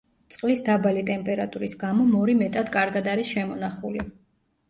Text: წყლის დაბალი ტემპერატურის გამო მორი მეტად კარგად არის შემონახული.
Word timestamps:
წყლის 0.35 0.61
დაბალი 0.67 1.01
ტემპერატურის 1.09 1.75
გამო 1.83 2.07
მორი 2.13 2.35
მეტად 2.41 2.71
კარგად 2.77 3.11
არის 3.13 3.35
შემონახული. 3.35 4.05